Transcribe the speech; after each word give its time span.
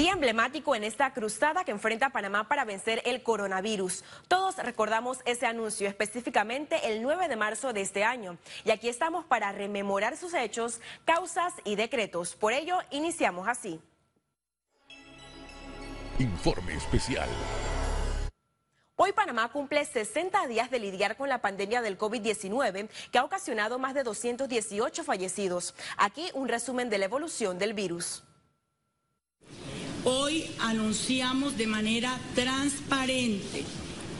Día 0.00 0.12
emblemático 0.12 0.74
en 0.74 0.82
esta 0.82 1.12
cruzada 1.12 1.62
que 1.62 1.72
enfrenta 1.72 2.08
Panamá 2.08 2.48
para 2.48 2.64
vencer 2.64 3.02
el 3.04 3.22
coronavirus. 3.22 4.02
Todos 4.28 4.56
recordamos 4.56 5.18
ese 5.26 5.44
anuncio, 5.44 5.86
específicamente 5.86 6.90
el 6.90 7.02
9 7.02 7.28
de 7.28 7.36
marzo 7.36 7.74
de 7.74 7.82
este 7.82 8.02
año. 8.02 8.38
Y 8.64 8.70
aquí 8.70 8.88
estamos 8.88 9.26
para 9.26 9.52
rememorar 9.52 10.16
sus 10.16 10.32
hechos, 10.32 10.80
causas 11.04 11.52
y 11.64 11.76
decretos. 11.76 12.34
Por 12.34 12.54
ello, 12.54 12.78
iniciamos 12.90 13.46
así. 13.46 13.78
Informe 16.18 16.76
especial. 16.76 17.28
Hoy 18.96 19.12
Panamá 19.12 19.52
cumple 19.52 19.84
60 19.84 20.46
días 20.46 20.70
de 20.70 20.78
lidiar 20.78 21.18
con 21.18 21.28
la 21.28 21.42
pandemia 21.42 21.82
del 21.82 21.98
COVID-19 21.98 22.88
que 23.12 23.18
ha 23.18 23.24
ocasionado 23.24 23.78
más 23.78 23.92
de 23.92 24.02
218 24.02 25.04
fallecidos. 25.04 25.74
Aquí 25.98 26.30
un 26.32 26.48
resumen 26.48 26.88
de 26.88 26.96
la 26.96 27.04
evolución 27.04 27.58
del 27.58 27.74
virus. 27.74 28.24
Hoy 30.04 30.46
anunciamos 30.58 31.58
de 31.58 31.66
manera 31.66 32.18
transparente 32.34 33.64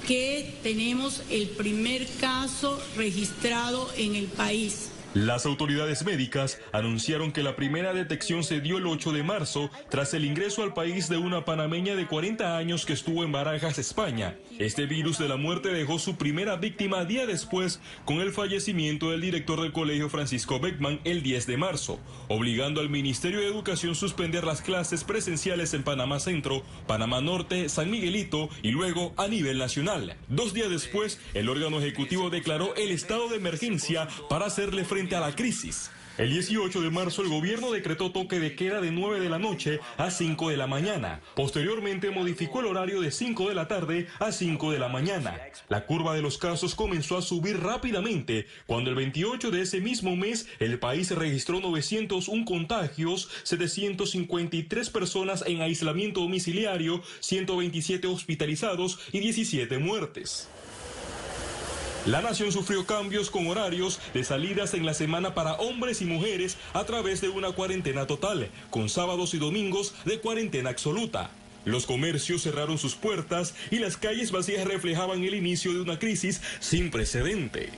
que 0.07 0.59
tenemos 0.63 1.23
el 1.31 1.49
primer 1.49 2.07
caso 2.21 2.79
registrado 2.97 3.89
en 3.97 4.15
el 4.15 4.27
país 4.27 4.91
las 5.15 5.45
autoridades 5.45 6.05
médicas 6.05 6.61
anunciaron 6.71 7.33
que 7.33 7.43
la 7.43 7.57
primera 7.57 7.93
detección 7.93 8.45
se 8.45 8.61
dio 8.61 8.79
el 8.79 8.87
8 8.87 9.11
de 9.11 9.25
marzo 9.25 9.69
tras 9.91 10.15
el 10.15 10.25
ingreso 10.25 10.63
al 10.63 10.73
país 10.73 11.09
de 11.09 11.17
una 11.17 11.45
panameña 11.45 11.97
de 11.97 12.07
40 12.07 12.57
años 12.57 12.87
que 12.87 12.93
estuvo 12.93 13.25
en 13.25 13.33
Barajas, 13.33 13.81
España. 13.81 14.37
Este 14.61 14.87
virus 14.87 15.19
de 15.19 15.27
la 15.27 15.37
muerte 15.37 15.71
dejó 15.71 15.99
su 15.99 16.15
primera 16.15 16.55
víctima 16.55 17.05
día 17.05 17.27
después 17.27 17.81
con 18.05 18.21
el 18.21 18.31
fallecimiento 18.31 19.11
del 19.11 19.21
director 19.21 19.61
del 19.61 19.73
colegio 19.73 20.09
Francisco 20.09 20.61
Beckman 20.61 21.01
el 21.03 21.25
10 21.25 21.45
de 21.49 21.57
marzo, 21.57 21.99
obligando 22.29 22.81
al 22.81 22.89
Ministerio 22.89 23.41
de 23.41 23.49
Educación 23.49 23.97
suspender 23.97 24.45
las 24.45 24.63
clases 24.63 25.03
presenciales 25.03 25.75
en 25.75 25.83
Panamá 25.83 26.21
Centro, 26.21 26.63
Panamá 26.87 27.21
Norte, 27.21 27.69
San 27.69 27.91
Miguelito 27.91 28.49
y 28.63 28.71
luego 28.71 29.13
a 29.17 29.27
nivel 29.27 29.59
nacional. 29.59 30.17
Dos 30.29 30.55
días 30.55 30.71
después, 30.71 31.21
el 31.35 31.49
órgano 31.49 31.81
ejecutivo 31.81 32.31
declaró 32.31 32.77
el 32.77 32.93
estado 32.93 33.29
de 33.29 33.37
emergencia 33.39 34.07
para 34.29 34.47
hacerle 34.47 34.85
frente 34.85 35.00
a 35.01 35.21
la 35.21 35.35
crisis. 35.35 35.91
El 36.19 36.29
18 36.29 36.83
de 36.83 36.91
marzo 36.91 37.23
el 37.23 37.29
gobierno 37.29 37.73
decretó 37.73 38.13
toque 38.13 38.39
de 38.39 38.55
queda 38.55 38.83
de 38.83 38.91
9 38.91 39.21
de 39.21 39.31
la 39.31 39.39
noche 39.39 39.81
a 39.97 40.11
5 40.11 40.51
de 40.51 40.59
la 40.59 40.67
mañana. 40.67 41.21
Posteriormente 41.35 42.11
modificó 42.11 42.61
el 42.61 42.67
horario 42.67 43.01
de 43.01 43.11
5 43.11 43.49
de 43.49 43.55
la 43.55 43.69
tarde 43.69 44.07
a 44.19 44.31
5 44.31 44.73
de 44.73 44.79
la 44.79 44.89
mañana. 44.89 45.41
La 45.71 45.87
curva 45.87 46.15
de 46.15 46.21
los 46.21 46.37
casos 46.37 46.75
comenzó 46.75 47.17
a 47.17 47.23
subir 47.23 47.61
rápidamente 47.61 48.47
cuando 48.67 48.91
el 48.91 48.97
28 48.97 49.51
de 49.51 49.63
ese 49.63 49.81
mismo 49.81 50.15
mes 50.15 50.47
el 50.59 50.79
país 50.79 51.11
registró 51.11 51.61
901 51.61 52.45
contagios, 52.45 53.31
753 53.45 54.91
personas 54.91 55.43
en 55.47 55.63
aislamiento 55.63 56.21
domiciliario, 56.21 57.03
127 57.21 58.07
hospitalizados 58.09 58.99
y 59.13 59.21
17 59.21 59.79
muertes. 59.79 60.51
La 62.07 62.23
nación 62.23 62.51
sufrió 62.51 62.87
cambios 62.87 63.29
con 63.29 63.47
horarios 63.47 64.01
de 64.15 64.25
salidas 64.25 64.73
en 64.73 64.87
la 64.87 64.95
semana 64.95 65.35
para 65.35 65.55
hombres 65.55 66.01
y 66.01 66.07
mujeres 66.07 66.57
a 66.73 66.85
través 66.85 67.21
de 67.21 67.29
una 67.29 67.53
cuarentena 67.53 68.07
total, 68.07 68.49
con 68.71 68.89
sábados 68.89 69.35
y 69.35 69.39
domingos 69.39 69.95
de 70.07 70.19
cuarentena 70.19 70.71
absoluta. 70.71 71.31
Los 71.67 71.85
comercios 71.85 72.43
cerraron 72.43 72.79
sus 72.79 72.95
puertas 72.95 73.55
y 73.71 73.81
las 73.81 73.99
calles 73.99 74.33
vacías 74.33 74.67
reflejaban 74.67 75.23
el 75.25 75.35
inicio 75.35 75.75
de 75.75 75.83
una 75.83 75.99
crisis 75.99 76.41
sin 76.59 76.91
precedente. 76.91 77.69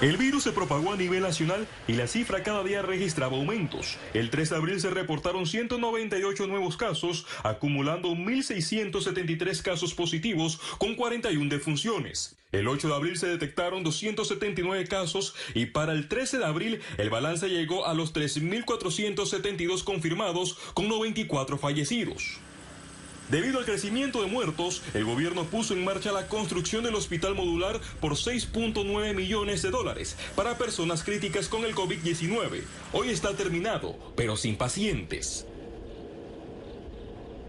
El 0.00 0.16
virus 0.16 0.42
se 0.42 0.52
propagó 0.52 0.92
a 0.92 0.96
nivel 0.96 1.22
nacional 1.22 1.68
y 1.86 1.92
la 1.92 2.08
cifra 2.08 2.42
cada 2.42 2.64
día 2.64 2.82
registraba 2.82 3.36
aumentos. 3.36 3.96
El 4.12 4.28
3 4.28 4.50
de 4.50 4.56
abril 4.56 4.80
se 4.80 4.90
reportaron 4.90 5.46
198 5.46 6.48
nuevos 6.48 6.76
casos, 6.76 7.26
acumulando 7.44 8.10
1.673 8.10 9.62
casos 9.62 9.94
positivos 9.94 10.60
con 10.78 10.96
41 10.96 11.48
defunciones. 11.48 12.36
El 12.50 12.66
8 12.66 12.88
de 12.88 12.94
abril 12.94 13.16
se 13.16 13.28
detectaron 13.28 13.84
279 13.84 14.84
casos 14.88 15.36
y 15.54 15.66
para 15.66 15.92
el 15.92 16.08
13 16.08 16.38
de 16.38 16.44
abril 16.44 16.80
el 16.98 17.10
balance 17.10 17.48
llegó 17.48 17.86
a 17.86 17.94
los 17.94 18.12
3.472 18.12 19.84
confirmados 19.84 20.58
con 20.74 20.88
94 20.88 21.56
fallecidos. 21.56 22.40
Debido 23.28 23.58
al 23.58 23.64
crecimiento 23.64 24.20
de 24.20 24.28
muertos, 24.28 24.82
el 24.92 25.04
gobierno 25.04 25.44
puso 25.44 25.74
en 25.74 25.84
marcha 25.84 26.12
la 26.12 26.28
construcción 26.28 26.84
del 26.84 26.94
hospital 26.94 27.34
modular 27.34 27.80
por 28.00 28.12
6.9 28.12 29.14
millones 29.14 29.62
de 29.62 29.70
dólares 29.70 30.16
para 30.36 30.58
personas 30.58 31.02
críticas 31.02 31.48
con 31.48 31.64
el 31.64 31.74
COVID-19. 31.74 32.62
Hoy 32.92 33.08
está 33.08 33.34
terminado, 33.34 33.96
pero 34.14 34.36
sin 34.36 34.56
pacientes. 34.56 35.46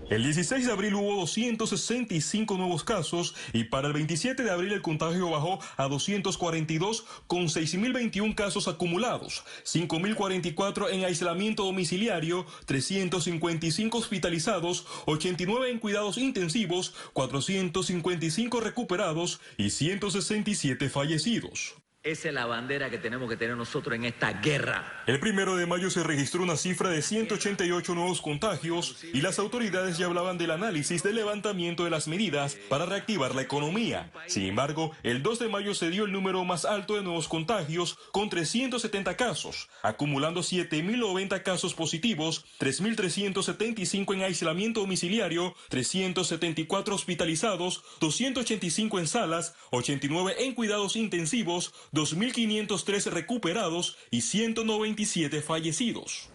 El 0.07 0.21
16 0.21 0.67
de 0.67 0.71
abril 0.71 0.93
hubo 0.93 1.15
265 1.15 2.57
nuevos 2.57 2.83
casos 2.83 3.33
y 3.53 3.63
para 3.63 3.87
el 3.87 3.93
27 3.93 4.43
de 4.43 4.51
abril 4.51 4.71
el 4.71 4.83
contagio 4.83 5.31
bajó 5.31 5.59
a 5.77 5.87
242 5.87 7.05
con 7.25 7.45
6.021 7.47 8.35
casos 8.35 8.67
acumulados, 8.67 9.43
5.044 9.63 10.91
en 10.91 11.05
aislamiento 11.05 11.65
domiciliario, 11.65 12.45
355 12.67 13.97
hospitalizados, 13.97 14.85
89 15.07 15.71
en 15.71 15.79
cuidados 15.79 16.19
intensivos, 16.19 16.93
455 17.13 18.59
recuperados 18.59 19.39
y 19.57 19.71
167 19.71 20.87
fallecidos. 20.89 21.73
Esa 22.05 22.27
es 22.27 22.35
la 22.35 22.45
bandera 22.45 22.91
que 22.91 22.99
tenemos 22.99 23.27
que 23.27 23.35
tener 23.35 23.57
nosotros 23.57 23.95
en 23.95 24.05
esta 24.05 24.31
guerra. 24.33 25.01
El 25.07 25.19
primero 25.19 25.55
de 25.55 25.65
mayo 25.65 25.89
se 25.89 26.03
registró 26.03 26.43
una 26.43 26.55
cifra 26.55 26.91
de 26.91 27.01
188 27.01 27.95
nuevos 27.95 28.21
contagios 28.21 29.03
y 29.11 29.21
las 29.21 29.39
autoridades 29.39 29.97
ya 29.97 30.05
hablaban 30.05 30.37
del 30.37 30.51
análisis 30.51 31.01
del 31.01 31.15
levantamiento 31.15 31.83
de 31.83 31.89
las 31.89 32.07
medidas 32.07 32.57
para 32.69 32.85
reactivar 32.85 33.33
la 33.33 33.41
economía. 33.41 34.11
Sin 34.27 34.43
embargo, 34.43 34.91
el 35.01 35.23
2 35.23 35.39
de 35.39 35.49
mayo 35.49 35.73
se 35.73 35.89
dio 35.89 36.05
el 36.05 36.11
número 36.11 36.43
más 36.43 36.63
alto 36.65 36.93
de 36.93 37.01
nuevos 37.01 37.27
contagios 37.27 37.97
con 38.11 38.29
370 38.29 39.17
casos, 39.17 39.67
acumulando 39.81 40.41
7.090 40.41 41.41
casos 41.41 41.73
positivos, 41.73 42.45
3.375 42.59 44.13
en 44.13 44.21
aislamiento 44.21 44.81
domiciliario, 44.81 45.55
374 45.69 46.93
hospitalizados, 46.93 47.83
285 47.99 48.99
en 48.99 49.07
salas, 49.07 49.55
89 49.71 50.35
en 50.37 50.53
cuidados 50.53 50.95
intensivos, 50.97 51.73
2.503 51.95 53.05
recuperados 53.11 53.97
y 54.11 54.21
197 54.21 55.41
fallecidos. 55.41 56.29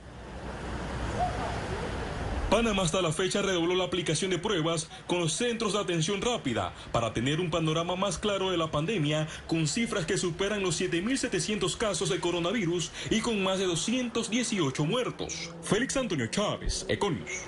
Panamá 2.50 2.82
hasta 2.82 3.00
la 3.00 3.12
fecha 3.12 3.43
redobló 3.43 3.76
la 3.76 3.84
aplicación 3.84 4.32
de 4.32 4.38
pruebas 4.38 4.91
con 5.06 5.20
los 5.20 5.34
centros 5.34 5.75
de 5.75 5.78
atención 5.78 6.20
rápida 6.20 6.75
para 6.91 7.12
tener 7.12 7.38
un 7.38 7.49
panorama 7.49 7.94
más 7.94 8.19
claro 8.19 8.50
de 8.50 8.56
la 8.56 8.72
pandemia 8.72 9.28
con 9.47 9.69
cifras 9.69 10.04
que 10.04 10.19
superan 10.19 10.60
los 10.60 10.81
7.700 10.81 11.76
casos 11.76 12.09
de 12.09 12.19
coronavirus 12.19 12.91
y 13.09 13.20
con 13.20 13.41
más 13.44 13.60
de 13.60 13.66
218 13.66 14.84
muertos. 14.84 15.53
Félix 15.62 15.97
Antonio 15.97 16.26
Chávez, 16.26 16.87
Econius. 16.88 17.44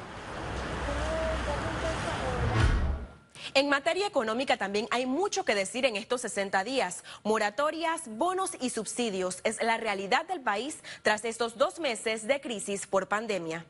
En 3.55 3.69
materia 3.69 4.07
económica 4.07 4.57
también 4.57 4.89
hay 4.91 5.05
mucho 5.05 5.45
que 5.45 5.55
decir 5.55 5.85
en 5.85 5.97
estos 5.97 6.23
60 6.23 6.65
días. 6.65 7.05
Moratorias, 7.23 8.03
bonos 8.07 8.53
y 8.59 8.71
subsidios 8.71 9.41
es 9.45 9.63
la 9.63 9.77
realidad 9.77 10.25
del 10.25 10.41
país 10.41 10.79
tras 11.03 11.27
estos 11.27 11.59
dos 11.59 11.79
meses 11.79 12.27
de 12.27 12.41
crisis 12.41 12.87
por 12.87 13.09
pandemia. 13.09 13.67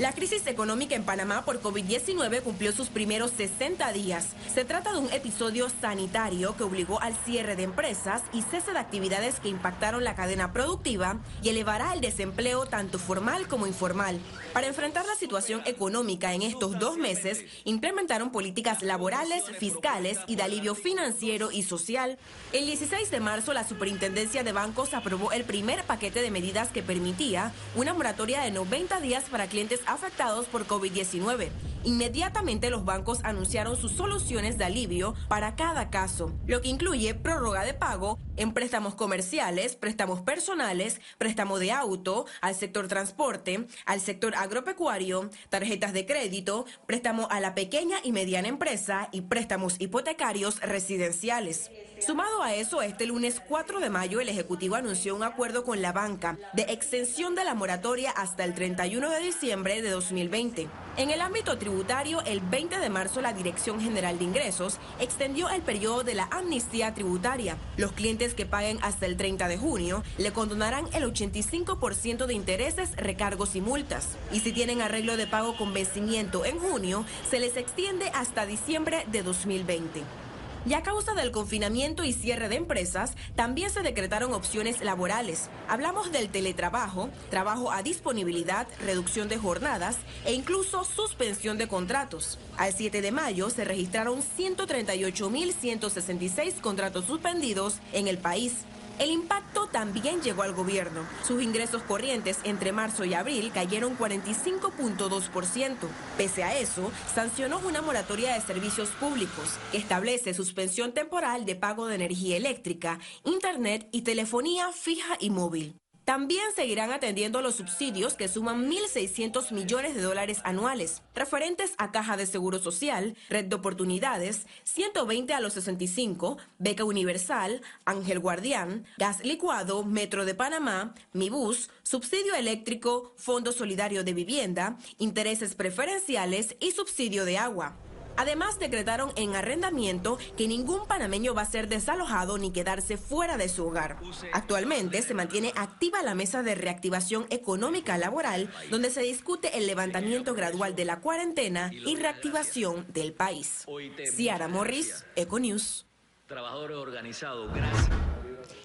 La 0.00 0.12
crisis 0.12 0.46
económica 0.46 0.94
en 0.94 1.04
Panamá 1.04 1.44
por 1.44 1.60
COVID-19 1.60 2.40
cumplió 2.40 2.72
sus 2.72 2.88
primeros 2.88 3.32
60 3.32 3.92
días. 3.92 4.28
Se 4.54 4.64
trata 4.64 4.94
de 4.94 4.98
un 4.98 5.12
episodio 5.12 5.68
sanitario 5.68 6.56
que 6.56 6.62
obligó 6.62 7.02
al 7.02 7.14
cierre 7.26 7.54
de 7.54 7.64
empresas 7.64 8.22
y 8.32 8.40
cese 8.40 8.72
de 8.72 8.78
actividades 8.78 9.40
que 9.40 9.50
impactaron 9.50 10.02
la 10.02 10.14
cadena 10.14 10.54
productiva 10.54 11.18
y 11.42 11.50
elevará 11.50 11.92
el 11.92 12.00
desempleo 12.00 12.64
tanto 12.64 12.98
formal 12.98 13.46
como 13.46 13.66
informal. 13.66 14.18
Para 14.54 14.68
enfrentar 14.68 15.04
la 15.04 15.16
situación 15.16 15.60
económica 15.66 16.32
en 16.32 16.40
estos 16.40 16.78
dos 16.78 16.96
meses, 16.96 17.44
implementaron 17.64 18.32
políticas 18.32 18.82
laborales, 18.82 19.44
fiscales 19.58 20.18
y 20.26 20.36
de 20.36 20.44
alivio 20.44 20.74
financiero 20.74 21.52
y 21.52 21.62
social. 21.62 22.16
El 22.54 22.64
16 22.64 23.10
de 23.10 23.20
marzo, 23.20 23.52
la 23.52 23.68
Superintendencia 23.68 24.44
de 24.44 24.52
Bancos 24.52 24.94
aprobó 24.94 25.32
el 25.32 25.44
primer 25.44 25.84
paquete 25.84 26.22
de 26.22 26.30
medidas 26.30 26.70
que 26.70 26.82
permitía 26.82 27.52
una 27.74 27.92
moratoria 27.92 28.40
de 28.40 28.50
90 28.50 28.98
días 29.00 29.24
para 29.30 29.46
clientes 29.46 29.80
afectados 29.92 30.46
por 30.46 30.66
COVID-19. 30.66 31.50
Inmediatamente 31.82 32.68
los 32.68 32.84
bancos 32.84 33.20
anunciaron 33.22 33.76
sus 33.76 33.92
soluciones 33.92 34.58
de 34.58 34.64
alivio 34.64 35.14
para 35.28 35.56
cada 35.56 35.88
caso, 35.88 36.32
lo 36.46 36.60
que 36.60 36.68
incluye 36.68 37.14
prórroga 37.14 37.64
de 37.64 37.72
pago 37.72 38.18
en 38.36 38.52
préstamos 38.52 38.94
comerciales, 38.94 39.76
préstamos 39.76 40.20
personales, 40.20 41.00
préstamo 41.16 41.58
de 41.58 41.72
auto, 41.72 42.26
al 42.42 42.54
sector 42.54 42.86
transporte, 42.86 43.66
al 43.86 44.00
sector 44.00 44.34
agropecuario, 44.34 45.30
tarjetas 45.48 45.94
de 45.94 46.04
crédito, 46.04 46.66
préstamo 46.86 47.28
a 47.30 47.40
la 47.40 47.54
pequeña 47.54 47.96
y 48.04 48.12
mediana 48.12 48.48
empresa 48.48 49.08
y 49.12 49.22
préstamos 49.22 49.76
hipotecarios 49.78 50.60
residenciales. 50.60 51.70
Sumado 52.00 52.42
a 52.42 52.54
eso, 52.54 52.80
este 52.80 53.06
lunes 53.06 53.42
4 53.46 53.78
de 53.78 53.90
mayo 53.90 54.20
el 54.20 54.30
Ejecutivo 54.30 54.74
anunció 54.74 55.14
un 55.14 55.22
acuerdo 55.22 55.64
con 55.64 55.82
la 55.82 55.92
banca 55.92 56.38
de 56.54 56.62
extensión 56.62 57.34
de 57.34 57.44
la 57.44 57.54
moratoria 57.54 58.10
hasta 58.10 58.44
el 58.44 58.54
31 58.54 59.10
de 59.10 59.20
diciembre 59.20 59.82
de 59.82 59.90
2020. 59.90 60.66
En 60.96 61.10
el 61.10 61.20
ámbito 61.20 61.58
tributario, 61.58 62.22
el 62.22 62.40
20 62.40 62.78
de 62.78 62.88
marzo 62.88 63.20
la 63.20 63.34
Dirección 63.34 63.82
General 63.82 64.18
de 64.18 64.24
Ingresos 64.24 64.78
extendió 64.98 65.50
el 65.50 65.60
periodo 65.60 66.02
de 66.02 66.14
la 66.14 66.24
amnistía 66.30 66.94
tributaria. 66.94 67.58
Los 67.76 67.92
clientes 67.92 68.32
que 68.32 68.46
paguen 68.46 68.78
hasta 68.80 69.04
el 69.04 69.18
30 69.18 69.48
de 69.48 69.58
junio 69.58 70.02
le 70.16 70.32
condonarán 70.32 70.86
el 70.94 71.04
85% 71.04 72.24
de 72.24 72.34
intereses, 72.34 72.96
recargos 72.96 73.54
y 73.56 73.60
multas. 73.60 74.16
Y 74.32 74.40
si 74.40 74.52
tienen 74.52 74.80
arreglo 74.80 75.18
de 75.18 75.26
pago 75.26 75.54
con 75.54 75.74
vencimiento 75.74 76.46
en 76.46 76.58
junio, 76.58 77.04
se 77.28 77.40
les 77.40 77.58
extiende 77.58 78.10
hasta 78.14 78.46
diciembre 78.46 79.04
de 79.12 79.22
2020. 79.22 80.29
Y 80.66 80.74
a 80.74 80.82
causa 80.82 81.14
del 81.14 81.30
confinamiento 81.30 82.04
y 82.04 82.12
cierre 82.12 82.50
de 82.50 82.56
empresas, 82.56 83.14
también 83.34 83.70
se 83.70 83.80
decretaron 83.80 84.34
opciones 84.34 84.82
laborales. 84.82 85.48
Hablamos 85.68 86.12
del 86.12 86.28
teletrabajo, 86.28 87.08
trabajo 87.30 87.72
a 87.72 87.82
disponibilidad, 87.82 88.66
reducción 88.84 89.30
de 89.30 89.38
jornadas 89.38 89.96
e 90.26 90.34
incluso 90.34 90.84
suspensión 90.84 91.56
de 91.56 91.66
contratos. 91.66 92.38
Al 92.58 92.74
7 92.74 93.00
de 93.00 93.10
mayo 93.10 93.48
se 93.48 93.64
registraron 93.64 94.20
138.166 94.20 96.60
contratos 96.60 97.06
suspendidos 97.06 97.78
en 97.94 98.06
el 98.06 98.18
país. 98.18 98.52
El 99.00 99.10
impacto 99.10 99.66
también 99.66 100.20
llegó 100.20 100.42
al 100.42 100.52
gobierno. 100.52 101.06
Sus 101.26 101.42
ingresos 101.42 101.82
corrientes 101.82 102.38
entre 102.44 102.70
marzo 102.70 103.06
y 103.06 103.14
abril 103.14 103.50
cayeron 103.50 103.96
45.2%. 103.96 105.76
Pese 106.18 106.44
a 106.44 106.58
eso, 106.58 106.92
sancionó 107.14 107.60
una 107.60 107.80
moratoria 107.80 108.34
de 108.34 108.42
servicios 108.42 108.90
públicos 108.90 109.56
que 109.72 109.78
establece 109.78 110.34
suspensión 110.34 110.92
temporal 110.92 111.46
de 111.46 111.56
pago 111.56 111.86
de 111.86 111.94
energía 111.94 112.36
eléctrica, 112.36 112.98
internet 113.24 113.88
y 113.90 114.02
telefonía 114.02 114.70
fija 114.70 115.16
y 115.18 115.30
móvil. 115.30 115.79
También 116.10 116.52
seguirán 116.56 116.90
atendiendo 116.90 117.40
los 117.40 117.54
subsidios 117.54 118.14
que 118.14 118.26
suman 118.26 118.68
1.600 118.68 119.52
millones 119.52 119.94
de 119.94 120.02
dólares 120.02 120.40
anuales, 120.42 121.02
referentes 121.14 121.72
a 121.78 121.92
Caja 121.92 122.16
de 122.16 122.26
Seguro 122.26 122.58
Social, 122.58 123.16
Red 123.28 123.44
de 123.44 123.54
Oportunidades, 123.54 124.44
120 124.64 125.32
a 125.34 125.40
los 125.40 125.52
65, 125.52 126.36
Beca 126.58 126.82
Universal, 126.82 127.62
Ángel 127.84 128.18
Guardián, 128.18 128.86
Gas 128.98 129.22
Licuado, 129.22 129.84
Metro 129.84 130.24
de 130.24 130.34
Panamá, 130.34 130.96
Mi 131.12 131.30
Bus, 131.30 131.70
Subsidio 131.84 132.34
Eléctrico, 132.34 133.14
Fondo 133.16 133.52
Solidario 133.52 134.02
de 134.02 134.12
Vivienda, 134.12 134.78
Intereses 134.98 135.54
Preferenciales 135.54 136.56
y 136.58 136.72
Subsidio 136.72 137.24
de 137.24 137.38
Agua. 137.38 137.76
Además, 138.16 138.58
decretaron 138.58 139.12
en 139.16 139.34
arrendamiento 139.34 140.18
que 140.36 140.48
ningún 140.48 140.86
panameño 140.86 141.34
va 141.34 141.42
a 141.42 141.50
ser 141.50 141.68
desalojado 141.68 142.38
ni 142.38 142.52
quedarse 142.52 142.96
fuera 142.96 143.36
de 143.36 143.48
su 143.48 143.66
hogar. 143.66 143.98
Actualmente 144.32 145.02
se 145.02 145.14
mantiene 145.14 145.52
activa 145.56 146.02
la 146.02 146.14
mesa 146.14 146.42
de 146.42 146.54
reactivación 146.54 147.26
económica 147.30 147.98
laboral, 147.98 148.50
donde 148.70 148.90
se 148.90 149.02
discute 149.02 149.56
el 149.58 149.66
levantamiento 149.66 150.34
gradual 150.34 150.74
de 150.74 150.84
la 150.84 151.00
cuarentena 151.00 151.70
y 151.72 151.96
reactivación 151.96 152.86
del 152.92 153.12
país. 153.12 153.66
Ciara 154.14 154.48
Morris, 154.48 155.04
Econews. 155.16 155.86
Trabajadores 156.26 156.76
organizados, 156.76 157.52
gracias. 157.52 157.90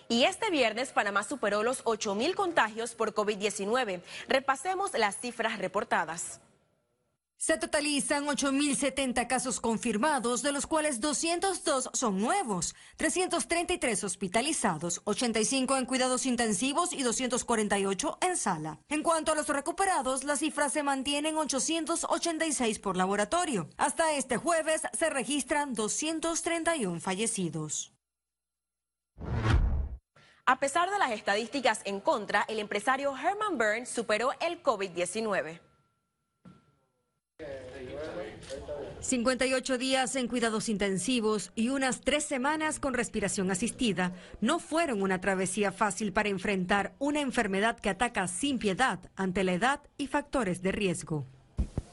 Y 0.08 0.26
este 0.26 0.52
viernes 0.52 0.92
Panamá 0.92 1.24
superó 1.24 1.64
los 1.64 1.84
8.000 1.84 2.36
contagios 2.36 2.94
por 2.94 3.14
COVID-19. 3.14 4.02
Repasemos 4.28 4.94
las 4.94 5.20
cifras 5.20 5.58
reportadas. 5.58 6.42
Se 7.46 7.60
totalizan 7.60 8.26
8.070 8.26 9.28
casos 9.28 9.60
confirmados, 9.60 10.42
de 10.42 10.52
los 10.52 10.66
cuales 10.66 11.00
202 11.00 11.92
son 11.94 12.20
nuevos, 12.20 12.74
333 12.98 14.04
hospitalizados, 14.04 15.04
85 15.04 15.78
en 15.78 15.86
cuidados 15.86 16.26
intensivos 16.26 16.92
y 16.92 17.04
248 17.04 18.18
en 18.22 18.36
sala. 18.36 18.80
En 18.90 19.04
cuanto 19.04 19.32
a 19.32 19.36
los 19.36 19.48
recuperados, 19.48 20.24
la 20.24 20.38
cifra 20.38 20.70
se 20.70 20.82
mantiene 20.82 21.30
en 21.30 21.38
886 21.38 22.80
por 22.80 22.98
laboratorio. 22.98 23.70
Hasta 23.78 24.14
este 24.14 24.38
jueves 24.38 24.82
se 24.98 25.12
registran 25.12 25.76
231 25.76 27.00
fallecidos. 27.00 27.94
A 30.48 30.60
pesar 30.60 30.90
de 30.90 30.98
las 30.98 31.12
estadísticas 31.12 31.82
en 31.86 32.00
contra, 32.00 32.44
el 32.48 32.58
empresario 32.58 33.16
Herman 33.16 33.60
Burns 33.60 33.90
superó 33.90 34.32
el 34.42 34.64
COVID-19. 34.64 35.60
58 39.06 39.78
días 39.78 40.16
en 40.16 40.28
cuidados 40.28 40.68
intensivos 40.68 41.52
y 41.54 41.70
unas 41.70 42.02
tres 42.02 42.24
semanas 42.24 42.80
con 42.80 42.96
respiración 42.96 43.52
asistida 43.52 44.14
no 44.42 44.58
fueron 44.60 45.04
una 45.04 45.22
travesía 45.22 45.72
fácil 45.72 46.12
para 46.12 46.30
enfrentar 46.30 46.94
una 46.98 47.22
enfermedad 47.22 47.80
que 47.80 47.90
ataca 47.90 48.28
sin 48.28 48.58
piedad 48.58 49.00
ante 49.16 49.44
la 49.44 49.54
edad 49.54 49.82
y 49.98 50.08
factores 50.08 50.64
de 50.64 50.72
riesgo. 50.72 51.26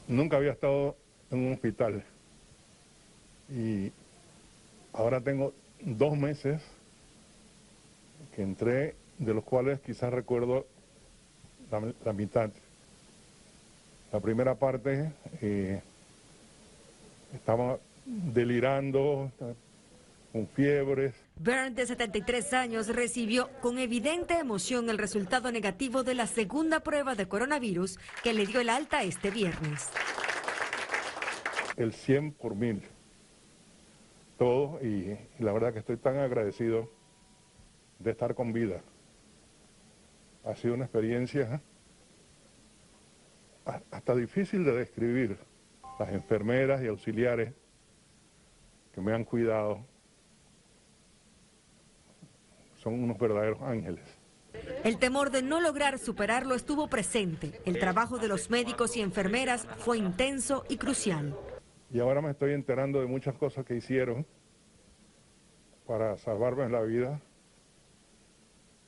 Nunca 0.07 0.37
había 0.37 0.53
estado 0.53 0.97
en 1.29 1.39
un 1.39 1.53
hospital 1.53 2.03
y 3.49 3.91
ahora 4.91 5.21
tengo 5.21 5.53
dos 5.81 6.17
meses 6.17 6.63
que 8.35 8.41
entré, 8.41 8.95
de 9.19 9.33
los 9.35 9.43
cuales 9.43 9.79
quizás 9.81 10.11
recuerdo 10.11 10.65
la, 11.69 12.13
mitad. 12.13 12.49
La 14.11 14.19
primera 14.19 14.55
parte... 14.55 15.11
Eh, 15.41 15.81
estaba 17.33 17.79
delirando, 18.05 19.31
con 20.31 20.47
fiebres. 20.47 21.13
Bern, 21.35 21.75
de 21.75 21.85
73 21.85 22.53
años, 22.53 22.87
recibió 22.87 23.49
con 23.61 23.77
evidente 23.77 24.37
emoción 24.39 24.89
el 24.89 24.97
resultado 24.97 25.51
negativo 25.51 26.03
de 26.03 26.15
la 26.15 26.27
segunda 26.27 26.81
prueba 26.81 27.15
de 27.15 27.27
coronavirus 27.27 27.99
que 28.23 28.33
le 28.33 28.45
dio 28.45 28.59
el 28.59 28.69
alta 28.69 29.03
este 29.03 29.29
viernes. 29.29 29.89
El 31.77 31.93
100 31.93 32.33
por 32.33 32.55
mil. 32.55 32.81
Todo, 34.37 34.79
y, 34.81 35.17
y 35.37 35.43
la 35.43 35.53
verdad 35.53 35.73
que 35.73 35.79
estoy 35.79 35.97
tan 35.97 36.17
agradecido 36.17 36.89
de 37.99 38.11
estar 38.11 38.33
con 38.35 38.51
vida. 38.51 38.81
Ha 40.45 40.55
sido 40.55 40.73
una 40.73 40.85
experiencia 40.85 41.61
hasta 43.91 44.15
difícil 44.15 44.65
de 44.65 44.73
describir 44.73 45.37
las 45.99 46.09
enfermeras 46.11 46.81
y 46.81 46.87
auxiliares 46.87 47.53
que 48.93 49.01
me 49.01 49.13
han 49.13 49.23
cuidado 49.23 49.85
son 52.75 53.01
unos 53.01 53.17
verdaderos 53.17 53.61
ángeles. 53.61 54.03
El 54.83 54.97
temor 54.97 55.31
de 55.31 55.41
no 55.41 55.59
lograr 55.61 55.97
superarlo 55.97 56.53
estuvo 56.53 56.87
presente. 56.87 57.59
El 57.65 57.79
trabajo 57.79 58.17
de 58.17 58.27
los 58.27 58.49
médicos 58.49 58.95
y 58.97 59.01
enfermeras 59.01 59.65
fue 59.77 59.97
intenso 59.97 60.63
y 60.69 60.77
crucial. 60.77 61.35
Y 61.91 61.99
ahora 61.99 62.21
me 62.21 62.31
estoy 62.31 62.53
enterando 62.53 62.99
de 62.99 63.07
muchas 63.07 63.35
cosas 63.35 63.65
que 63.65 63.75
hicieron 63.75 64.25
para 65.87 66.17
salvarme 66.17 66.69
la 66.69 66.81
vida, 66.81 67.19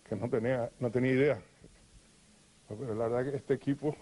que 0.08 0.16
no 0.16 0.30
tenía, 0.30 0.70
no 0.80 0.92
tenía 0.92 1.12
idea. 1.12 1.42
Pero 2.68 2.96
la 2.96 3.08
verdad 3.08 3.32
que 3.32 3.38
este 3.38 3.54
equipo 3.54 3.96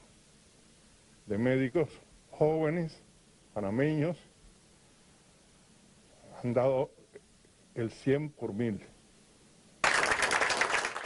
de 1.25 1.37
médicos 1.37 1.89
jóvenes 2.37 3.01
panameños 3.53 4.17
han 6.43 6.53
dado 6.53 6.91
el 7.75 7.91
100 7.91 8.31
por 8.31 8.53
mil. 8.53 8.81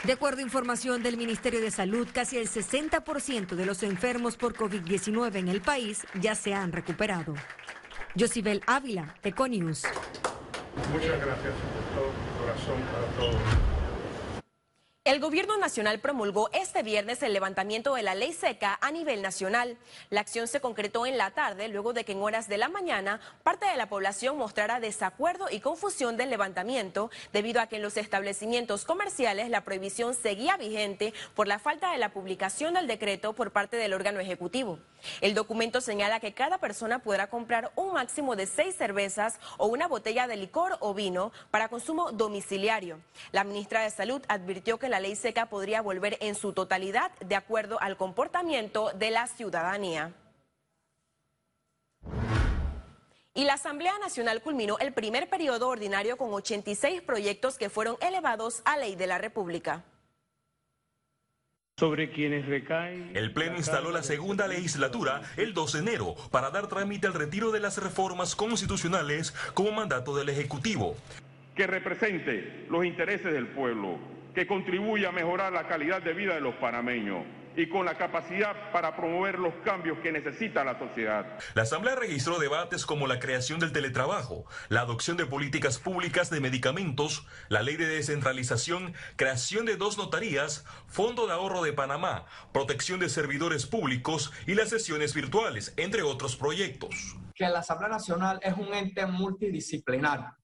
De 0.04 0.12
acuerdo 0.12 0.38
a 0.38 0.42
información 0.42 1.02
del 1.02 1.16
Ministerio 1.16 1.60
de 1.60 1.70
Salud, 1.70 2.08
casi 2.12 2.38
el 2.38 2.48
60% 2.48 3.56
de 3.56 3.66
los 3.66 3.82
enfermos 3.82 4.36
por 4.36 4.54
COVID-19 4.54 5.36
en 5.36 5.48
el 5.48 5.60
país 5.60 6.06
ya 6.20 6.34
se 6.34 6.54
han 6.54 6.72
recuperado. 6.72 7.34
Josibel 8.18 8.62
Ávila, 8.66 9.16
Econius. 9.22 9.82
Muchas 10.92 11.20
gracias 11.20 11.52
por 11.52 12.02
todo 12.02 12.12
corazón 12.40 12.80
para 12.92 13.06
todos. 13.18 13.77
El 15.08 15.20
gobierno 15.20 15.56
nacional 15.56 16.00
promulgó 16.00 16.50
este 16.52 16.82
viernes 16.82 17.22
el 17.22 17.32
levantamiento 17.32 17.94
de 17.94 18.02
la 18.02 18.14
ley 18.14 18.34
seca 18.34 18.78
a 18.82 18.90
nivel 18.90 19.22
nacional. 19.22 19.78
La 20.10 20.20
acción 20.20 20.46
se 20.46 20.60
concretó 20.60 21.06
en 21.06 21.16
la 21.16 21.30
tarde 21.30 21.68
luego 21.68 21.94
de 21.94 22.04
que 22.04 22.12
en 22.12 22.20
horas 22.20 22.46
de 22.46 22.58
la 22.58 22.68
mañana 22.68 23.18
parte 23.42 23.64
de 23.64 23.76
la 23.78 23.88
población 23.88 24.36
mostrara 24.36 24.80
desacuerdo 24.80 25.46
y 25.50 25.60
confusión 25.60 26.18
del 26.18 26.28
levantamiento 26.28 27.10
debido 27.32 27.62
a 27.62 27.68
que 27.68 27.76
en 27.76 27.82
los 27.84 27.96
establecimientos 27.96 28.84
comerciales 28.84 29.48
la 29.48 29.64
prohibición 29.64 30.14
seguía 30.14 30.58
vigente 30.58 31.14
por 31.34 31.48
la 31.48 31.58
falta 31.58 31.90
de 31.90 31.96
la 31.96 32.12
publicación 32.12 32.74
del 32.74 32.86
decreto 32.86 33.32
por 33.32 33.50
parte 33.50 33.78
del 33.78 33.94
órgano 33.94 34.20
ejecutivo. 34.20 34.78
El 35.22 35.32
documento 35.32 35.80
señala 35.80 36.20
que 36.20 36.34
cada 36.34 36.58
persona 36.58 36.98
podrá 36.98 37.30
comprar 37.30 37.72
un 37.76 37.94
máximo 37.94 38.36
de 38.36 38.46
seis 38.46 38.76
cervezas 38.76 39.38
o 39.56 39.68
una 39.68 39.88
botella 39.88 40.26
de 40.26 40.36
licor 40.36 40.76
o 40.80 40.92
vino 40.92 41.32
para 41.50 41.70
consumo 41.70 42.12
domiciliario. 42.12 43.00
La 43.32 43.44
ministra 43.44 43.80
de 43.80 43.90
Salud 43.90 44.20
advirtió 44.28 44.78
que 44.78 44.90
la 44.90 44.97
ley 45.00 45.16
seca 45.16 45.46
podría 45.46 45.82
volver 45.82 46.16
en 46.20 46.34
su 46.34 46.52
totalidad 46.52 47.12
de 47.20 47.34
acuerdo 47.36 47.80
al 47.80 47.96
comportamiento 47.96 48.90
de 48.94 49.10
la 49.10 49.26
ciudadanía. 49.26 50.12
Y 53.34 53.44
la 53.44 53.54
Asamblea 53.54 53.98
Nacional 54.00 54.42
culminó 54.42 54.78
el 54.78 54.92
primer 54.92 55.28
periodo 55.28 55.68
ordinario 55.68 56.16
con 56.16 56.32
86 56.32 57.02
proyectos 57.02 57.56
que 57.56 57.70
fueron 57.70 57.96
elevados 58.00 58.62
a 58.64 58.76
ley 58.76 58.96
de 58.96 59.06
la 59.06 59.18
República 59.18 59.84
sobre 61.78 62.10
quienes 62.10 62.44
recaen. 62.46 63.12
El 63.14 63.32
Pleno 63.32 63.56
instaló 63.56 63.92
la 63.92 64.02
segunda 64.02 64.48
legislatura 64.48 65.22
el 65.36 65.54
2 65.54 65.74
de 65.74 65.78
enero 65.78 66.16
para 66.32 66.50
dar 66.50 66.66
trámite 66.66 67.06
al 67.06 67.14
retiro 67.14 67.52
de 67.52 67.60
las 67.60 67.80
reformas 67.80 68.34
constitucionales 68.34 69.30
como 69.54 69.70
mandato 69.70 70.16
del 70.16 70.28
Ejecutivo. 70.28 70.96
Que 71.54 71.68
represente 71.68 72.66
los 72.68 72.84
intereses 72.84 73.32
del 73.32 73.46
pueblo, 73.46 73.96
que 74.38 74.46
contribuya 74.46 75.08
a 75.08 75.10
mejorar 75.10 75.52
la 75.52 75.66
calidad 75.66 76.00
de 76.00 76.14
vida 76.14 76.36
de 76.36 76.40
los 76.40 76.54
panameños 76.54 77.26
y 77.56 77.68
con 77.68 77.84
la 77.84 77.98
capacidad 77.98 78.70
para 78.70 78.94
promover 78.94 79.36
los 79.36 79.52
cambios 79.64 79.98
que 79.98 80.12
necesita 80.12 80.62
la 80.62 80.78
sociedad. 80.78 81.40
La 81.54 81.62
Asamblea 81.62 81.96
registró 81.96 82.38
debates 82.38 82.86
como 82.86 83.08
la 83.08 83.18
creación 83.18 83.58
del 83.58 83.72
teletrabajo, 83.72 84.44
la 84.68 84.82
adopción 84.82 85.16
de 85.16 85.26
políticas 85.26 85.80
públicas 85.80 86.30
de 86.30 86.38
medicamentos, 86.38 87.26
la 87.48 87.62
ley 87.62 87.74
de 87.74 87.88
descentralización, 87.88 88.94
creación 89.16 89.66
de 89.66 89.74
dos 89.74 89.98
notarías, 89.98 90.64
Fondo 90.86 91.26
de 91.26 91.32
Ahorro 91.32 91.64
de 91.64 91.72
Panamá, 91.72 92.26
protección 92.52 93.00
de 93.00 93.08
servidores 93.08 93.66
públicos 93.66 94.32
y 94.46 94.54
las 94.54 94.68
sesiones 94.68 95.14
virtuales, 95.14 95.74
entre 95.76 96.02
otros 96.02 96.36
proyectos. 96.36 97.16
Que 97.34 97.48
la 97.48 97.58
Asamblea 97.58 97.88
Nacional 97.88 98.38
es 98.40 98.56
un 98.56 98.72
ente 98.72 99.04
multidisciplinario 99.04 100.37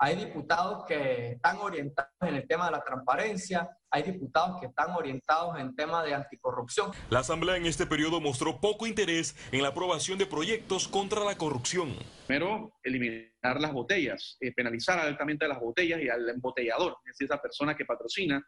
hay 0.00 0.16
diputados 0.16 0.84
que 0.86 1.32
están 1.32 1.58
orientados 1.58 2.12
en 2.20 2.36
el 2.36 2.46
tema 2.46 2.66
de 2.66 2.72
la 2.72 2.84
transparencia, 2.84 3.68
hay 3.90 4.04
diputados 4.04 4.60
que 4.60 4.66
están 4.66 4.90
orientados 4.90 5.58
en 5.58 5.74
tema 5.74 6.04
de 6.04 6.14
anticorrupción. 6.14 6.92
La 7.10 7.20
Asamblea 7.20 7.56
en 7.56 7.66
este 7.66 7.84
periodo 7.84 8.20
mostró 8.20 8.60
poco 8.60 8.86
interés 8.86 9.34
en 9.50 9.62
la 9.62 9.68
aprobación 9.68 10.16
de 10.16 10.26
proyectos 10.26 10.86
contra 10.86 11.24
la 11.24 11.36
corrupción. 11.36 11.96
Primero, 12.26 12.72
eliminar 12.84 13.60
las 13.60 13.72
botellas, 13.72 14.36
eh, 14.40 14.52
penalizar 14.52 15.00
altamente 15.00 15.48
las 15.48 15.58
botellas 15.58 16.00
y 16.00 16.08
al 16.08 16.28
embotellador, 16.28 16.98
es 17.04 17.14
decir, 17.14 17.24
esa 17.24 17.42
persona 17.42 17.76
que 17.76 17.84
patrocina 17.84 18.40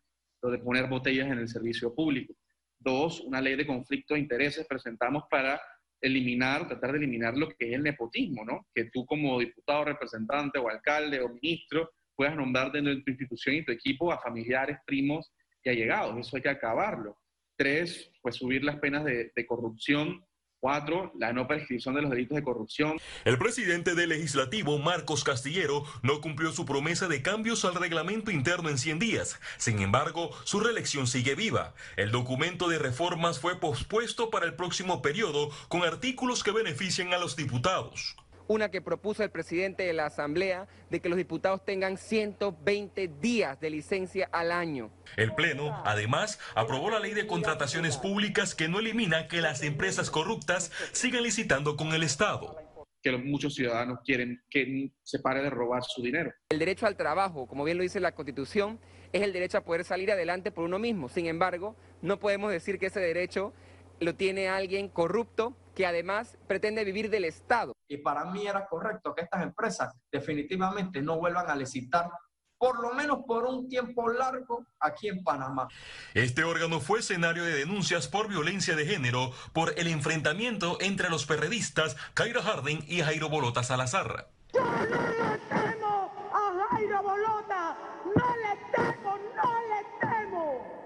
lo 0.42 0.50
de 0.50 0.58
poner 0.58 0.88
botellas 0.88 1.26
en 1.26 1.38
el 1.38 1.48
servicio 1.48 1.92
público. 1.94 2.34
Dos, 2.78 3.20
una 3.20 3.40
ley 3.40 3.56
de 3.56 3.66
conflicto 3.66 4.14
de 4.14 4.20
intereses 4.20 4.66
presentamos 4.66 5.24
para 5.28 5.60
eliminar, 6.00 6.66
tratar 6.66 6.92
de 6.92 6.98
eliminar 6.98 7.36
lo 7.36 7.48
que 7.48 7.68
es 7.68 7.74
el 7.74 7.82
nepotismo, 7.82 8.44
¿no? 8.44 8.66
Que 8.74 8.84
tú 8.86 9.04
como 9.06 9.38
diputado, 9.38 9.84
representante 9.84 10.58
o 10.58 10.68
alcalde 10.68 11.20
o 11.20 11.28
ministro 11.28 11.90
puedas 12.14 12.36
nombrar 12.36 12.70
dentro 12.72 12.94
de 12.94 13.02
tu 13.02 13.10
institución 13.10 13.56
y 13.56 13.64
tu 13.64 13.72
equipo 13.72 14.12
a 14.12 14.20
familiares, 14.20 14.78
primos 14.86 15.32
y 15.62 15.70
allegados. 15.70 16.18
Eso 16.18 16.36
hay 16.36 16.42
que 16.42 16.48
acabarlo. 16.48 17.16
Tres, 17.56 18.10
pues 18.22 18.36
subir 18.36 18.64
las 18.64 18.78
penas 18.78 19.04
de, 19.04 19.32
de 19.34 19.46
corrupción 19.46 20.24
Cuatro, 20.60 21.10
la 21.18 21.32
no 21.32 21.48
prescripción 21.48 21.94
de 21.94 22.02
los 22.02 22.10
delitos 22.10 22.36
de 22.36 22.42
corrupción. 22.42 23.00
El 23.24 23.38
presidente 23.38 23.94
del 23.94 24.10
legislativo, 24.10 24.78
Marcos 24.78 25.24
Castillero, 25.24 25.84
no 26.02 26.20
cumplió 26.20 26.52
su 26.52 26.66
promesa 26.66 27.08
de 27.08 27.22
cambios 27.22 27.64
al 27.64 27.74
reglamento 27.74 28.30
interno 28.30 28.68
en 28.68 28.76
100 28.76 28.98
días. 28.98 29.40
Sin 29.56 29.80
embargo, 29.80 30.30
su 30.44 30.60
reelección 30.60 31.06
sigue 31.06 31.34
viva. 31.34 31.72
El 31.96 32.10
documento 32.10 32.68
de 32.68 32.78
reformas 32.78 33.40
fue 33.40 33.58
pospuesto 33.58 34.28
para 34.28 34.44
el 34.44 34.52
próximo 34.52 35.00
periodo 35.00 35.48
con 35.68 35.82
artículos 35.82 36.44
que 36.44 36.52
benefician 36.52 37.14
a 37.14 37.18
los 37.18 37.36
diputados 37.36 38.16
una 38.50 38.68
que 38.68 38.82
propuso 38.82 39.22
el 39.22 39.30
presidente 39.30 39.84
de 39.84 39.92
la 39.92 40.06
Asamblea 40.06 40.66
de 40.90 40.98
que 40.98 41.08
los 41.08 41.16
diputados 41.16 41.64
tengan 41.64 41.96
120 41.96 43.06
días 43.20 43.60
de 43.60 43.70
licencia 43.70 44.28
al 44.32 44.50
año. 44.50 44.90
El 45.16 45.36
Pleno, 45.36 45.80
además, 45.84 46.40
aprobó 46.56 46.90
la 46.90 46.98
ley 46.98 47.14
de 47.14 47.28
contrataciones 47.28 47.96
públicas 47.96 48.56
que 48.56 48.66
no 48.66 48.80
elimina 48.80 49.28
que 49.28 49.40
las 49.40 49.62
empresas 49.62 50.10
corruptas 50.10 50.72
sigan 50.90 51.22
licitando 51.22 51.76
con 51.76 51.92
el 51.92 52.02
Estado 52.02 52.56
que 53.02 53.16
muchos 53.16 53.54
ciudadanos 53.54 54.00
quieren 54.04 54.42
que 54.50 54.90
se 55.02 55.20
pare 55.20 55.40
de 55.40 55.48
robar 55.48 55.82
su 55.84 56.02
dinero. 56.02 56.34
El 56.50 56.58
derecho 56.58 56.86
al 56.86 56.96
trabajo, 56.96 57.46
como 57.46 57.64
bien 57.64 57.78
lo 57.78 57.82
dice 57.82 57.98
la 57.98 58.12
Constitución, 58.12 58.78
es 59.12 59.22
el 59.22 59.32
derecho 59.32 59.56
a 59.56 59.62
poder 59.62 59.84
salir 59.84 60.10
adelante 60.10 60.50
por 60.50 60.64
uno 60.64 60.78
mismo. 60.78 61.08
Sin 61.08 61.24
embargo, 61.24 61.76
no 62.02 62.18
podemos 62.18 62.52
decir 62.52 62.78
que 62.78 62.86
ese 62.86 63.00
derecho 63.00 63.54
lo 64.00 64.16
tiene 64.16 64.48
alguien 64.48 64.90
corrupto 64.90 65.56
que 65.80 65.86
además 65.86 66.36
pretende 66.46 66.84
vivir 66.84 67.08
del 67.08 67.24
Estado. 67.24 67.74
Y 67.88 67.96
para 67.96 68.26
mí 68.26 68.46
era 68.46 68.66
correcto 68.66 69.14
que 69.14 69.22
estas 69.22 69.42
empresas 69.42 69.94
definitivamente 70.12 71.00
no 71.00 71.16
vuelvan 71.16 71.48
a 71.48 71.56
licitar 71.56 72.10
por 72.58 72.82
lo 72.82 72.92
menos 72.92 73.20
por 73.26 73.46
un 73.46 73.66
tiempo 73.66 74.10
largo 74.10 74.66
aquí 74.78 75.08
en 75.08 75.24
Panamá. 75.24 75.68
Este 76.12 76.44
órgano 76.44 76.80
fue 76.80 76.98
escenario 76.98 77.44
de 77.44 77.54
denuncias 77.54 78.08
por 78.08 78.28
violencia 78.28 78.76
de 78.76 78.84
género 78.84 79.32
por 79.54 79.72
el 79.78 79.86
enfrentamiento 79.86 80.76
entre 80.82 81.08
los 81.08 81.24
perredistas 81.24 81.96
Cairo 82.12 82.42
Harding 82.42 82.84
y 82.86 83.00
Jairo 83.00 83.30
Bolota 83.30 83.62
Salazar. 83.62 84.28
Yo 84.52 84.62
no 84.62 84.84
le 84.84 85.38
temo 85.48 86.12
a 86.34 86.66
Jairo 86.72 87.02
Bolota, 87.02 87.78
no 88.04 88.36
le 88.36 88.76
temo, 88.76 89.16
no 89.34 89.60
le 89.70 90.06
temo. 90.06 90.80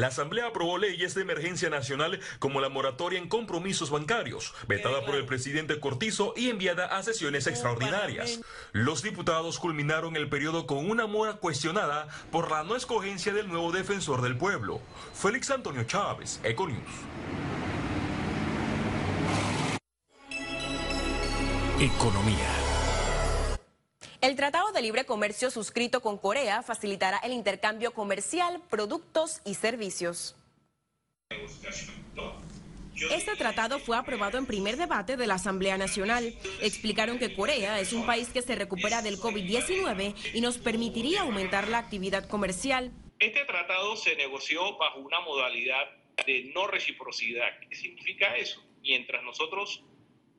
La 0.00 0.06
Asamblea 0.06 0.46
aprobó 0.46 0.78
leyes 0.78 1.14
de 1.14 1.20
emergencia 1.20 1.68
nacional 1.68 2.20
como 2.38 2.62
la 2.62 2.70
moratoria 2.70 3.18
en 3.18 3.28
compromisos 3.28 3.90
bancarios, 3.90 4.54
vetada 4.66 5.04
por 5.04 5.14
el 5.14 5.26
presidente 5.26 5.78
Cortizo 5.78 6.32
y 6.38 6.48
enviada 6.48 6.86
a 6.86 7.02
sesiones 7.02 7.46
extraordinarias. 7.46 8.40
Los 8.72 9.02
diputados 9.02 9.58
culminaron 9.58 10.16
el 10.16 10.30
periodo 10.30 10.66
con 10.66 10.88
una 10.88 11.06
mora 11.06 11.34
cuestionada 11.34 12.08
por 12.32 12.50
la 12.50 12.64
no 12.64 12.76
escogencia 12.76 13.34
del 13.34 13.48
nuevo 13.48 13.72
defensor 13.72 14.22
del 14.22 14.38
pueblo, 14.38 14.80
Félix 15.12 15.50
Antonio 15.50 15.84
Chávez, 15.84 16.40
Econius. 16.44 16.80
Economía. 21.78 22.59
El 24.20 24.36
Tratado 24.36 24.70
de 24.72 24.82
Libre 24.82 25.06
Comercio 25.06 25.50
suscrito 25.50 26.02
con 26.02 26.18
Corea 26.18 26.62
facilitará 26.62 27.18
el 27.24 27.32
intercambio 27.32 27.94
comercial, 27.94 28.60
productos 28.68 29.40
y 29.46 29.54
servicios. 29.54 30.36
Este 33.10 33.34
tratado 33.36 33.78
fue 33.78 33.96
aprobado 33.96 34.36
en 34.36 34.44
primer 34.44 34.76
debate 34.76 35.16
de 35.16 35.26
la 35.26 35.36
Asamblea 35.36 35.78
Nacional. 35.78 36.34
Explicaron 36.60 37.18
que 37.18 37.34
Corea 37.34 37.80
es 37.80 37.94
un 37.94 38.04
país 38.04 38.28
que 38.28 38.42
se 38.42 38.56
recupera 38.56 39.00
del 39.00 39.16
COVID-19 39.16 40.14
y 40.34 40.42
nos 40.42 40.58
permitiría 40.58 41.22
aumentar 41.22 41.68
la 41.68 41.78
actividad 41.78 42.28
comercial. 42.28 42.92
Este 43.18 43.46
tratado 43.46 43.96
se 43.96 44.16
negoció 44.16 44.76
bajo 44.76 45.00
una 45.00 45.20
modalidad 45.20 45.88
de 46.26 46.52
no 46.54 46.66
reciprocidad. 46.66 47.58
¿Qué 47.70 47.74
significa 47.74 48.36
eso? 48.36 48.62
Mientras 48.82 49.22
nosotros 49.24 49.82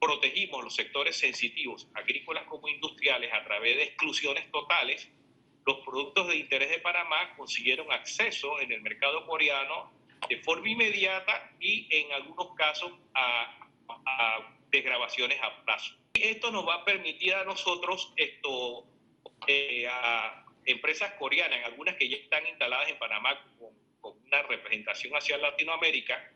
protegimos 0.02 0.64
los 0.64 0.74
sectores 0.74 1.16
sensitivos, 1.16 1.88
agrícolas 1.94 2.46
como 2.46 2.68
industriales, 2.68 3.32
a 3.32 3.44
través 3.44 3.78
de 3.78 3.84
exclusiones 3.84 4.50
totales, 4.52 5.08
los 5.64 5.78
productos 5.86 6.28
de 6.28 6.38
interés 6.38 6.72
de 6.72 6.80
Panamá 6.80 7.36
consiguieron 7.38 7.92
acceso 7.92 8.60
en 8.60 8.72
el 8.72 8.82
mercado 8.82 9.28
coreano 9.28 9.94
de 10.28 10.38
forma 10.38 10.68
inmediata 10.68 11.52
y 11.60 11.88
en 11.96 12.12
algunos 12.14 12.56
casos 12.56 12.92
a, 13.14 13.58
desgrabaciones 14.72 15.38
a 15.44 15.64
plazo. 15.64 15.94
Esto 16.16 16.50
nos 16.50 16.68
va 16.68 16.76
a 16.76 16.86
permitir 16.86 17.36
a 17.36 17.44
nosotros, 17.44 18.12
esto, 18.16 18.86
eh, 19.46 19.86
a 19.88 20.46
empresas 20.66 21.14
coreanas, 21.20 21.64
algunas 21.66 21.96
que 21.96 22.10
ya 22.10 22.18
están 22.18 22.48
instaladas 22.48 22.90
en 22.90 22.98
Panamá 22.98 23.40
con 23.60 24.18
una 24.26 24.42
representación 24.44 25.14
hacia 25.14 25.38
Latinoamérica, 25.38 26.32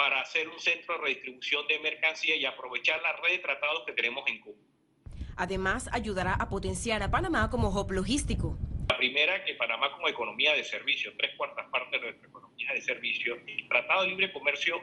para 0.00 0.22
hacer 0.22 0.48
un 0.48 0.58
centro 0.58 0.94
de 0.94 1.02
redistribución 1.02 1.66
de 1.66 1.78
mercancía 1.78 2.34
y 2.34 2.46
aprovechar 2.46 3.02
la 3.02 3.12
red 3.16 3.32
de 3.32 3.38
tratados 3.40 3.82
que 3.84 3.92
tenemos 3.92 4.26
en 4.28 4.40
común. 4.40 4.66
Además, 5.36 5.90
ayudará 5.92 6.32
a 6.32 6.48
potenciar 6.48 7.02
a 7.02 7.10
Panamá 7.10 7.50
como 7.50 7.68
hub 7.68 7.92
logístico. 7.92 8.56
La 8.88 8.96
primera, 8.96 9.44
que 9.44 9.56
Panamá 9.56 9.92
como 9.92 10.08
economía 10.08 10.54
de 10.54 10.64
servicio, 10.64 11.12
tres 11.18 11.36
cuartas 11.36 11.66
partes 11.70 12.00
de 12.00 12.06
nuestra 12.06 12.28
economía 12.28 12.72
de 12.72 12.80
servicio, 12.80 13.36
el 13.46 13.68
Tratado 13.68 14.04
de 14.04 14.08
Libre 14.08 14.32
Comercio 14.32 14.80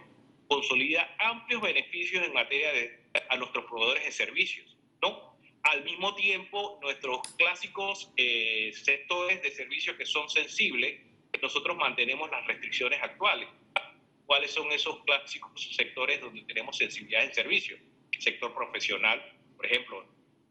consolida 0.47 1.15
amplios 1.17 1.63
beneficios 1.63 2.23
en 2.23 2.33
materia 2.33 2.71
de 2.73 3.01
a 3.27 3.37
nuestros 3.37 3.65
proveedores 3.65 4.05
de 4.05 4.11
servicios, 4.11 4.77
¿no? 5.01 5.35
Al 5.63 5.83
mismo 5.83 6.13
tiempo, 6.13 6.77
nuestros 6.83 7.21
clásicos 7.39 8.13
eh, 8.17 8.71
sectores 8.71 9.41
de 9.41 9.49
servicios 9.49 9.95
que 9.95 10.05
son 10.05 10.29
sensibles, 10.29 11.01
nosotros 11.41 11.75
mantenemos 11.75 12.29
las 12.29 12.45
restricciones 12.45 13.01
actuales 13.01 13.49
cuáles 14.27 14.51
son 14.51 14.71
esos 14.71 14.99
clásicos 15.03 15.75
sectores 15.75 16.21
donde 16.21 16.41
tenemos 16.43 16.77
sensibilidad 16.77 17.23
en 17.23 17.33
servicio. 17.33 17.77
El 18.11 18.21
sector 18.21 18.53
profesional, 18.53 19.19
por 19.55 19.65
ejemplo, 19.65 20.05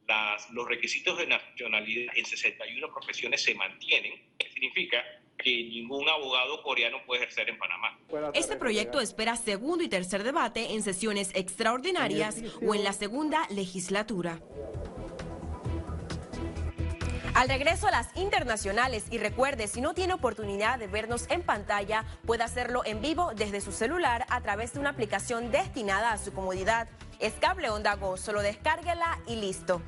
las, 0.08 0.50
los 0.50 0.66
requisitos 0.66 1.18
de 1.18 1.26
nacionalidad 1.26 2.16
en 2.16 2.24
61 2.24 2.92
profesiones 2.92 3.42
se 3.42 3.54
mantienen, 3.54 4.34
que 4.38 4.50
significa 4.50 5.04
que 5.36 5.62
ningún 5.64 6.08
abogado 6.08 6.62
coreano 6.62 7.04
puede 7.04 7.22
ejercer 7.22 7.50
en 7.50 7.58
Panamá. 7.58 7.98
Este 8.32 8.56
proyecto 8.56 9.00
espera 9.00 9.36
segundo 9.36 9.84
y 9.84 9.88
tercer 9.88 10.24
debate 10.24 10.72
en 10.72 10.82
sesiones 10.82 11.30
extraordinarias 11.34 12.42
o 12.66 12.74
en 12.74 12.82
la 12.82 12.94
segunda 12.94 13.46
legislatura. 13.50 14.40
Al 17.36 17.50
regreso 17.50 17.86
a 17.86 17.90
las 17.90 18.08
internacionales 18.14 19.04
y 19.10 19.18
recuerde, 19.18 19.68
si 19.68 19.82
no 19.82 19.92
tiene 19.92 20.14
oportunidad 20.14 20.78
de 20.78 20.86
vernos 20.86 21.26
en 21.28 21.42
pantalla, 21.42 22.02
puede 22.24 22.42
hacerlo 22.42 22.80
en 22.86 23.02
vivo 23.02 23.32
desde 23.36 23.60
su 23.60 23.72
celular 23.72 24.24
a 24.30 24.40
través 24.40 24.72
de 24.72 24.80
una 24.80 24.88
aplicación 24.88 25.50
destinada 25.50 26.12
a 26.12 26.16
su 26.16 26.32
comodidad. 26.32 26.88
Es 27.18 27.34
Cable 27.34 27.68
Onda 27.68 27.94
Go, 27.96 28.16
solo 28.16 28.40
descárguela 28.40 29.18
y 29.26 29.36
listo. 29.36 29.82